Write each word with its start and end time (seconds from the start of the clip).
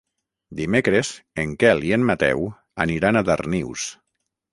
Dimecres 0.59 1.11
en 1.43 1.51
Quel 1.63 1.85
i 1.89 1.93
en 1.97 2.05
Mateu 2.11 2.41
aniran 2.87 3.21
a 3.21 3.23
Darnius. 3.29 3.85